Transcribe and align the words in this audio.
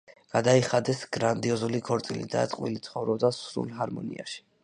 გადაიხადეს 0.35 1.01
გრანდიოზული 1.17 1.81
ქორწილი 1.89 2.25
და 2.35 2.47
წყვილი 2.53 2.81
ცხოვრობდა 2.87 3.33
სრულ 3.43 3.71
ჰარმონიაში. 3.83 4.43